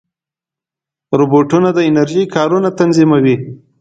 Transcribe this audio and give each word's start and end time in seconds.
روبوټونه 1.19 1.69
د 1.73 1.79
انرژۍ 1.89 2.23
کارونه 2.35 2.69
تنظیموي. 2.79 3.35